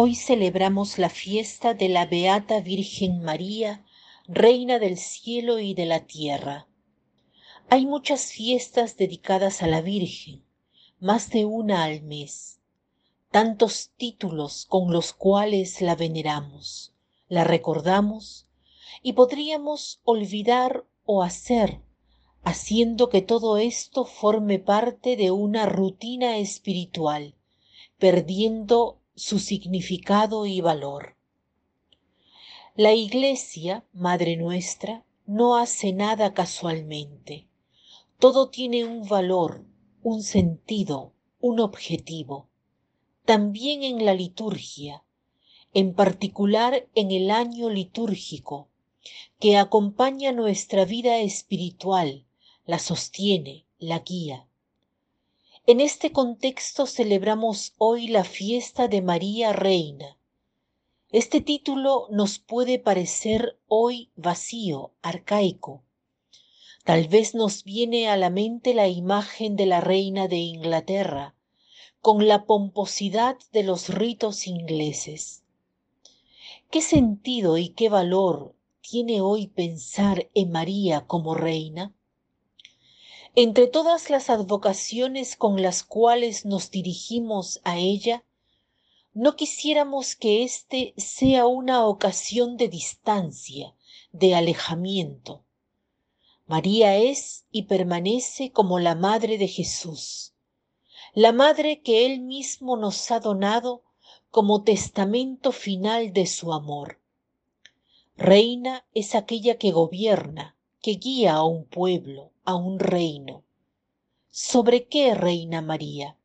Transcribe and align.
Hoy 0.00 0.14
celebramos 0.14 0.96
la 0.96 1.08
fiesta 1.08 1.74
de 1.74 1.88
la 1.88 2.06
Beata 2.06 2.60
Virgen 2.60 3.20
María, 3.20 3.84
Reina 4.28 4.78
del 4.78 4.96
cielo 4.96 5.58
y 5.58 5.74
de 5.74 5.86
la 5.86 6.06
tierra. 6.06 6.68
Hay 7.68 7.84
muchas 7.84 8.30
fiestas 8.30 8.96
dedicadas 8.96 9.60
a 9.60 9.66
la 9.66 9.80
Virgen, 9.80 10.44
más 11.00 11.30
de 11.30 11.46
una 11.46 11.82
al 11.82 12.02
mes. 12.02 12.60
Tantos 13.32 13.90
títulos 13.96 14.66
con 14.66 14.92
los 14.92 15.12
cuales 15.12 15.80
la 15.80 15.96
veneramos, 15.96 16.94
la 17.26 17.42
recordamos 17.42 18.46
y 19.02 19.14
podríamos 19.14 20.00
olvidar 20.04 20.86
o 21.06 21.24
hacer, 21.24 21.80
haciendo 22.44 23.08
que 23.08 23.20
todo 23.20 23.56
esto 23.56 24.04
forme 24.04 24.60
parte 24.60 25.16
de 25.16 25.32
una 25.32 25.66
rutina 25.66 26.36
espiritual, 26.36 27.34
perdiendo 27.98 29.00
su 29.18 29.40
significado 29.40 30.46
y 30.46 30.60
valor. 30.60 31.16
La 32.76 32.94
Iglesia, 32.94 33.84
Madre 33.92 34.36
nuestra, 34.36 35.04
no 35.26 35.56
hace 35.56 35.92
nada 35.92 36.34
casualmente. 36.34 37.48
Todo 38.20 38.48
tiene 38.48 38.84
un 38.84 39.08
valor, 39.08 39.64
un 40.04 40.22
sentido, 40.22 41.14
un 41.40 41.58
objetivo. 41.58 42.48
También 43.24 43.82
en 43.82 44.04
la 44.04 44.14
liturgia, 44.14 45.04
en 45.74 45.94
particular 45.94 46.88
en 46.94 47.10
el 47.10 47.32
año 47.32 47.70
litúrgico, 47.70 48.68
que 49.40 49.56
acompaña 49.56 50.30
nuestra 50.30 50.84
vida 50.84 51.18
espiritual, 51.18 52.24
la 52.66 52.78
sostiene, 52.78 53.66
la 53.80 53.98
guía. 53.98 54.47
En 55.70 55.80
este 55.80 56.12
contexto 56.12 56.86
celebramos 56.86 57.74
hoy 57.76 58.08
la 58.08 58.24
fiesta 58.24 58.88
de 58.88 59.02
María 59.02 59.52
Reina. 59.52 60.16
Este 61.12 61.42
título 61.42 62.06
nos 62.10 62.38
puede 62.38 62.78
parecer 62.78 63.58
hoy 63.66 64.10
vacío, 64.16 64.94
arcaico. 65.02 65.82
Tal 66.84 67.08
vez 67.08 67.34
nos 67.34 67.64
viene 67.64 68.08
a 68.08 68.16
la 68.16 68.30
mente 68.30 68.72
la 68.72 68.88
imagen 68.88 69.56
de 69.56 69.66
la 69.66 69.82
reina 69.82 70.26
de 70.26 70.38
Inglaterra, 70.38 71.34
con 72.00 72.26
la 72.26 72.46
pomposidad 72.46 73.36
de 73.52 73.62
los 73.62 73.90
ritos 73.90 74.46
ingleses. 74.46 75.44
¿Qué 76.70 76.80
sentido 76.80 77.58
y 77.58 77.68
qué 77.68 77.90
valor 77.90 78.54
tiene 78.80 79.20
hoy 79.20 79.48
pensar 79.48 80.30
en 80.32 80.50
María 80.50 81.06
como 81.06 81.34
reina? 81.34 81.92
Entre 83.34 83.66
todas 83.66 84.10
las 84.10 84.30
advocaciones 84.30 85.36
con 85.36 85.62
las 85.62 85.84
cuales 85.84 86.44
nos 86.44 86.70
dirigimos 86.70 87.60
a 87.64 87.78
ella, 87.78 88.24
no 89.14 89.36
quisiéramos 89.36 90.16
que 90.16 90.42
éste 90.42 90.94
sea 90.96 91.46
una 91.46 91.86
ocasión 91.86 92.56
de 92.56 92.68
distancia, 92.68 93.74
de 94.12 94.34
alejamiento. 94.34 95.44
María 96.46 96.96
es 96.96 97.44
y 97.50 97.64
permanece 97.64 98.52
como 98.52 98.78
la 98.78 98.94
Madre 98.94 99.38
de 99.38 99.48
Jesús, 99.48 100.34
la 101.14 101.32
Madre 101.32 101.82
que 101.82 102.06
Él 102.06 102.20
mismo 102.20 102.76
nos 102.76 103.10
ha 103.10 103.20
donado 103.20 103.82
como 104.30 104.62
testamento 104.62 105.52
final 105.52 106.12
de 106.12 106.26
su 106.26 106.52
amor. 106.52 107.00
Reina 108.16 108.86
es 108.94 109.14
aquella 109.14 109.58
que 109.58 109.72
gobierna, 109.72 110.56
que 110.88 110.94
guía 110.94 111.34
a 111.34 111.44
un 111.44 111.66
pueblo, 111.66 112.32
a 112.46 112.54
un 112.54 112.78
reino. 112.78 113.44
¿Sobre 114.30 114.88
qué 114.88 115.14
reina 115.14 115.60
María? 115.60 116.16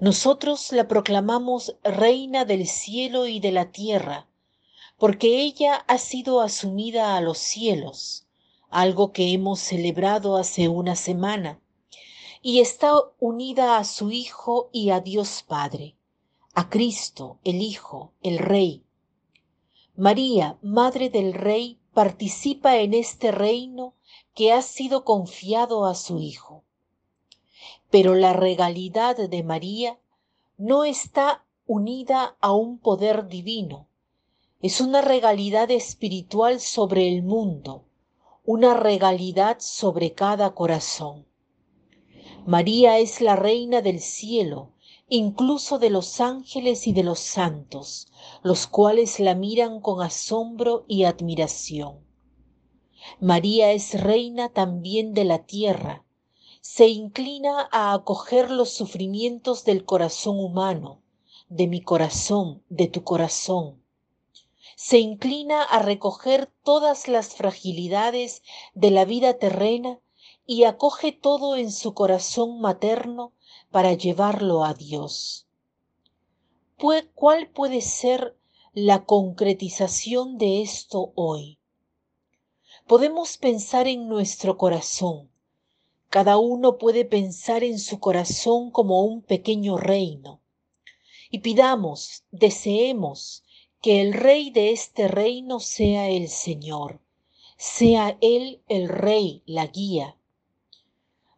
Nosotros 0.00 0.72
la 0.72 0.88
proclamamos 0.88 1.76
reina 1.82 2.46
del 2.46 2.66
cielo 2.66 3.26
y 3.26 3.40
de 3.40 3.52
la 3.52 3.70
tierra, 3.70 4.30
porque 4.96 5.42
ella 5.42 5.74
ha 5.88 5.98
sido 5.98 6.40
asumida 6.40 7.18
a 7.18 7.20
los 7.20 7.36
cielos, 7.36 8.26
algo 8.70 9.12
que 9.12 9.34
hemos 9.34 9.60
celebrado 9.60 10.38
hace 10.38 10.68
una 10.68 10.96
semana, 10.96 11.60
y 12.40 12.60
está 12.60 12.94
unida 13.20 13.76
a 13.76 13.84
su 13.84 14.10
Hijo 14.10 14.70
y 14.72 14.88
a 14.88 15.00
Dios 15.00 15.44
Padre, 15.46 15.96
a 16.54 16.70
Cristo, 16.70 17.40
el 17.44 17.60
Hijo, 17.60 18.14
el 18.22 18.38
Rey. 18.38 18.86
María, 19.96 20.56
Madre 20.62 21.10
del 21.10 21.34
Rey, 21.34 21.78
participa 21.94 22.76
en 22.78 22.92
este 22.92 23.30
reino 23.30 23.94
que 24.34 24.52
ha 24.52 24.62
sido 24.62 25.04
confiado 25.04 25.86
a 25.86 25.94
su 25.94 26.18
Hijo. 26.18 26.64
Pero 27.90 28.14
la 28.14 28.32
regalidad 28.32 29.16
de 29.16 29.42
María 29.42 29.98
no 30.58 30.84
está 30.84 31.44
unida 31.66 32.36
a 32.40 32.52
un 32.52 32.78
poder 32.78 33.28
divino, 33.28 33.86
es 34.60 34.80
una 34.80 35.00
regalidad 35.00 35.70
espiritual 35.70 36.60
sobre 36.60 37.08
el 37.08 37.22
mundo, 37.22 37.84
una 38.44 38.74
regalidad 38.74 39.58
sobre 39.60 40.12
cada 40.12 40.54
corazón. 40.54 41.26
María 42.46 42.98
es 42.98 43.20
la 43.20 43.36
reina 43.36 43.80
del 43.80 44.00
cielo, 44.00 44.73
incluso 45.08 45.78
de 45.78 45.90
los 45.90 46.20
ángeles 46.20 46.86
y 46.86 46.92
de 46.92 47.02
los 47.02 47.20
santos, 47.20 48.08
los 48.42 48.66
cuales 48.66 49.20
la 49.20 49.34
miran 49.34 49.80
con 49.80 50.02
asombro 50.02 50.84
y 50.88 51.04
admiración. 51.04 51.98
María 53.20 53.72
es 53.72 54.00
reina 54.00 54.48
también 54.48 55.12
de 55.12 55.24
la 55.24 55.44
tierra, 55.44 56.04
se 56.62 56.88
inclina 56.88 57.68
a 57.70 57.92
acoger 57.92 58.50
los 58.50 58.70
sufrimientos 58.70 59.64
del 59.64 59.84
corazón 59.84 60.38
humano, 60.38 61.02
de 61.50 61.66
mi 61.66 61.82
corazón, 61.82 62.62
de 62.70 62.88
tu 62.88 63.04
corazón. 63.04 63.84
Se 64.74 64.98
inclina 64.98 65.62
a 65.62 65.80
recoger 65.80 66.50
todas 66.62 67.06
las 67.06 67.34
fragilidades 67.34 68.42
de 68.72 68.90
la 68.90 69.04
vida 69.04 69.34
terrena 69.34 70.00
y 70.46 70.64
acoge 70.64 71.12
todo 71.12 71.56
en 71.56 71.70
su 71.70 71.92
corazón 71.92 72.60
materno 72.60 73.32
para 73.74 73.94
llevarlo 73.94 74.62
a 74.64 74.72
Dios. 74.72 75.48
¿Cuál 76.76 77.48
puede 77.48 77.80
ser 77.80 78.38
la 78.72 79.04
concretización 79.04 80.38
de 80.38 80.62
esto 80.62 81.10
hoy? 81.16 81.58
Podemos 82.86 83.36
pensar 83.36 83.88
en 83.88 84.06
nuestro 84.06 84.56
corazón. 84.58 85.28
Cada 86.08 86.36
uno 86.36 86.78
puede 86.78 87.04
pensar 87.04 87.64
en 87.64 87.80
su 87.80 87.98
corazón 87.98 88.70
como 88.70 89.02
un 89.02 89.22
pequeño 89.22 89.76
reino. 89.76 90.40
Y 91.32 91.40
pidamos, 91.40 92.22
deseemos 92.30 93.42
que 93.82 94.00
el 94.02 94.12
rey 94.12 94.50
de 94.50 94.70
este 94.70 95.08
reino 95.08 95.58
sea 95.58 96.08
el 96.10 96.28
Señor, 96.28 97.00
sea 97.56 98.16
Él 98.20 98.62
el 98.68 98.88
rey, 98.88 99.42
la 99.46 99.66
guía, 99.66 100.16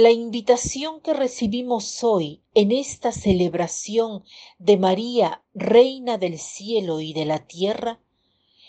la 0.00 0.10
invitación 0.10 1.00
que 1.00 1.12
recibimos 1.12 2.02
hoy 2.02 2.42
en 2.54 2.72
esta 2.72 3.12
celebración 3.12 4.24
de 4.58 4.78
María, 4.78 5.42
Reina 5.52 6.16
del 6.16 6.38
cielo 6.38 7.00
y 7.02 7.12
de 7.12 7.26
la 7.26 7.46
tierra, 7.46 8.00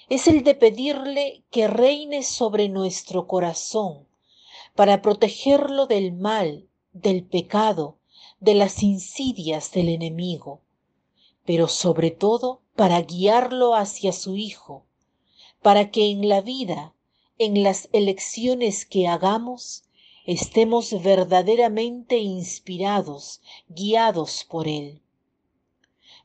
es 0.09 0.27
el 0.27 0.43
de 0.43 0.55
pedirle 0.55 1.45
que 1.49 1.69
reine 1.69 2.23
sobre 2.23 2.67
nuestro 2.67 3.27
corazón 3.27 4.09
para 4.75 5.01
protegerlo 5.01 5.87
del 5.87 6.11
mal, 6.11 6.67
del 6.91 7.23
pecado, 7.23 7.97
de 8.41 8.53
las 8.53 8.83
insidias 8.83 9.71
del 9.71 9.87
enemigo, 9.87 10.59
pero 11.45 11.69
sobre 11.69 12.11
todo 12.11 12.61
para 12.75 13.01
guiarlo 13.01 13.73
hacia 13.73 14.11
su 14.11 14.35
Hijo, 14.35 14.85
para 15.61 15.91
que 15.91 16.11
en 16.11 16.27
la 16.27 16.41
vida, 16.41 16.93
en 17.37 17.63
las 17.63 17.87
elecciones 17.93 18.85
que 18.85 19.07
hagamos, 19.07 19.85
estemos 20.25 21.01
verdaderamente 21.01 22.17
inspirados, 22.17 23.41
guiados 23.67 24.45
por 24.49 24.67
Él. 24.67 25.01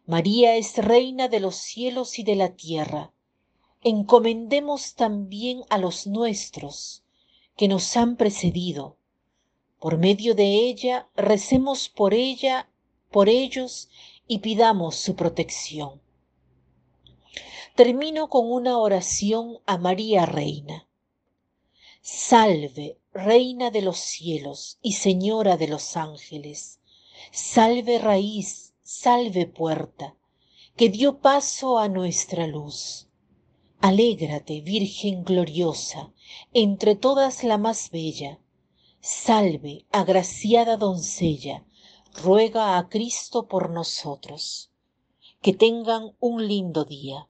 María 0.06 0.56
es 0.56 0.78
reina 0.78 1.28
de 1.28 1.40
los 1.40 1.56
cielos 1.56 2.18
y 2.18 2.22
de 2.22 2.36
la 2.36 2.54
tierra. 2.54 3.12
Encomendemos 3.82 4.94
también 4.94 5.62
a 5.68 5.78
los 5.78 6.06
nuestros 6.06 7.02
que 7.56 7.68
nos 7.68 7.96
han 7.96 8.16
precedido. 8.16 8.96
Por 9.80 9.98
medio 9.98 10.34
de 10.34 10.68
ella, 10.68 11.08
recemos 11.16 11.88
por 11.88 12.14
ella, 12.14 12.68
por 13.10 13.28
ellos 13.28 13.88
y 14.28 14.38
pidamos 14.38 14.96
su 14.96 15.16
protección. 15.16 16.00
Termino 17.74 18.28
con 18.28 18.50
una 18.50 18.78
oración 18.78 19.58
a 19.66 19.76
María 19.76 20.24
Reina. 20.24 20.86
Salve, 22.08 23.00
Reina 23.12 23.72
de 23.72 23.82
los 23.82 23.98
cielos 23.98 24.78
y 24.80 24.92
Señora 24.92 25.56
de 25.56 25.66
los 25.66 25.96
ángeles, 25.96 26.78
salve 27.32 27.98
raíz, 27.98 28.74
salve 28.84 29.48
puerta, 29.48 30.14
que 30.76 30.88
dio 30.88 31.18
paso 31.18 31.78
a 31.78 31.88
nuestra 31.88 32.46
luz. 32.46 33.08
Alégrate, 33.80 34.60
Virgen 34.60 35.24
gloriosa, 35.24 36.12
entre 36.54 36.94
todas 36.94 37.42
la 37.42 37.58
más 37.58 37.90
bella. 37.90 38.38
Salve, 39.00 39.84
agraciada 39.90 40.76
doncella, 40.76 41.66
ruega 42.22 42.78
a 42.78 42.88
Cristo 42.88 43.48
por 43.48 43.70
nosotros. 43.70 44.70
Que 45.42 45.52
tengan 45.52 46.14
un 46.20 46.46
lindo 46.46 46.84
día. 46.84 47.28